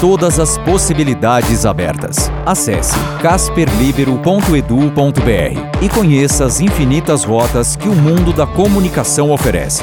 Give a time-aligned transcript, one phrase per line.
[0.00, 2.32] Todas as possibilidades abertas.
[2.46, 9.82] Acesse casperlibero.edu.br e conheça as infinitas rotas que o mundo da comunicação oferece.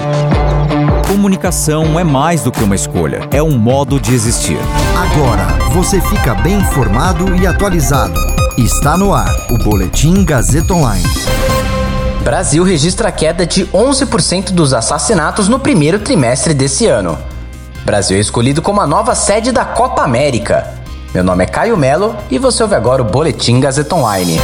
[1.07, 4.57] Comunicação é mais do que uma escolha, é um modo de existir.
[4.97, 8.19] Agora você fica bem informado e atualizado.
[8.57, 11.05] Está no ar o Boletim Gazeta Online.
[12.23, 17.36] Brasil registra queda de 11% dos assassinatos no primeiro trimestre desse ano.
[17.87, 20.67] Brasil é escolhido como a nova sede da Copa América.
[21.13, 24.37] Meu nome é Caio Melo e você ouve agora o Boletim Gazeta Online.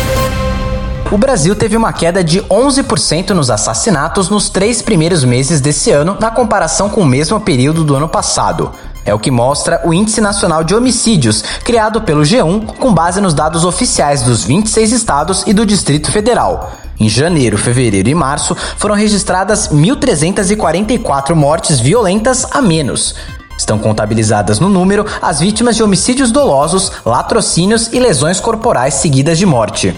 [1.12, 6.16] O Brasil teve uma queda de 11% nos assassinatos nos três primeiros meses desse ano,
[6.22, 8.72] na comparação com o mesmo período do ano passado.
[9.06, 13.34] É o que mostra o Índice Nacional de Homicídios, criado pelo G1 com base nos
[13.34, 16.72] dados oficiais dos 26 estados e do Distrito Federal.
[17.00, 23.16] Em janeiro, fevereiro e março foram registradas 1.344 mortes violentas a menos.
[23.58, 29.46] Estão contabilizadas no número as vítimas de homicídios dolosos, latrocínios e lesões corporais seguidas de
[29.46, 29.94] morte.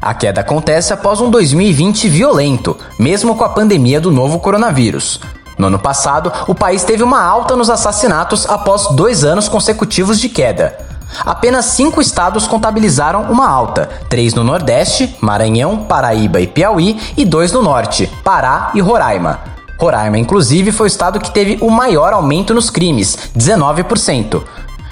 [0.00, 5.20] A queda acontece após um 2020 violento, mesmo com a pandemia do novo coronavírus.
[5.56, 10.28] No ano passado, o país teve uma alta nos assassinatos após dois anos consecutivos de
[10.28, 10.76] queda.
[11.20, 17.52] Apenas cinco estados contabilizaram uma alta: três no Nordeste, Maranhão, Paraíba e Piauí, e dois
[17.52, 19.38] no Norte, Pará e Roraima.
[19.78, 24.42] Roraima, inclusive, foi o estado que teve o maior aumento nos crimes, 19%.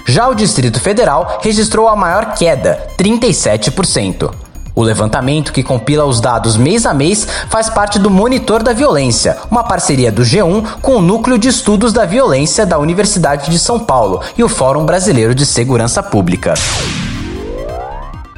[0.05, 4.42] Já o Distrito Federal registrou a maior queda, 37%.
[4.75, 9.37] O levantamento, que compila os dados mês a mês, faz parte do Monitor da Violência,
[9.51, 13.79] uma parceria do G1 com o Núcleo de Estudos da Violência da Universidade de São
[13.79, 16.55] Paulo e o Fórum Brasileiro de Segurança Pública.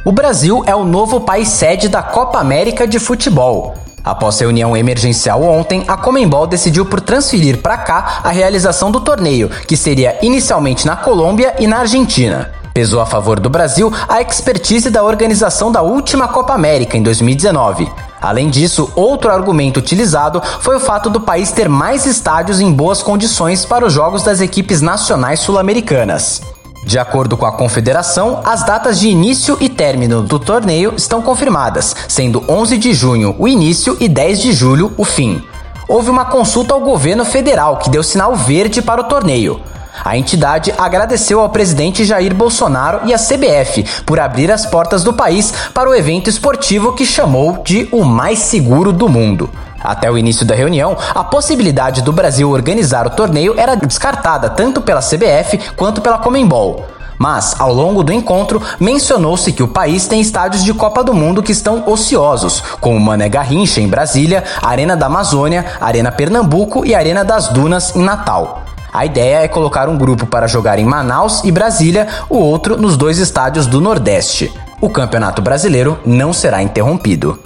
[0.03, 3.73] O Brasil é o novo país sede da Copa América de Futebol.
[4.03, 9.49] Após reunião emergencial ontem, a Comembol decidiu por transferir para cá a realização do torneio,
[9.49, 12.64] que seria inicialmente na Colômbia e na Argentina.
[12.75, 17.89] Pesou a favor do Brasil a expertise da organização da última Copa América em 2019.
[18.21, 23.01] Além disso, outro argumento utilizado foi o fato do país ter mais estádios em boas
[23.01, 26.41] condições para os jogos das equipes nacionais sul-americanas.
[26.83, 31.95] De acordo com a confederação, as datas de início e término do torneio estão confirmadas,
[32.09, 35.41] sendo 11 de junho o início e 10 de julho o fim.
[35.87, 39.61] Houve uma consulta ao governo federal que deu sinal verde para o torneio.
[40.03, 45.13] A entidade agradeceu ao presidente Jair Bolsonaro e à CBF por abrir as portas do
[45.13, 49.49] país para o evento esportivo que chamou de o mais seguro do mundo.
[49.81, 54.81] Até o início da reunião, a possibilidade do Brasil organizar o torneio era descartada tanto
[54.81, 56.85] pela CBF quanto pela Comembol.
[57.17, 61.41] Mas, ao longo do encontro, mencionou-se que o país tem estádios de Copa do Mundo
[61.41, 67.23] que estão ociosos, como Mané Garrincha em Brasília, Arena da Amazônia, Arena Pernambuco e Arena
[67.23, 68.64] das Dunas em Natal.
[68.95, 72.95] A ideia é colocar um grupo para jogar em Manaus e Brasília, o outro nos
[72.95, 74.49] dois estádios do Nordeste.
[74.79, 77.37] O Campeonato Brasileiro não será interrompido.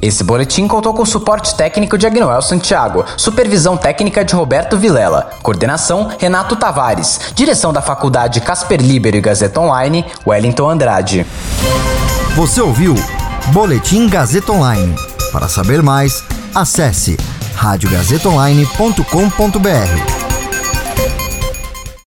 [0.00, 6.10] Esse boletim contou com suporte técnico de Agnoel Santiago, supervisão técnica de Roberto Vilela, coordenação
[6.18, 11.26] Renato Tavares, direção da Faculdade Casper Libero e Gazeta Online, Wellington Andrade.
[12.34, 12.94] Você ouviu
[13.52, 14.96] Boletim Gazeta Online.
[15.30, 17.18] Para saber mais, acesse
[17.56, 20.23] radiogazetaonline.com.br.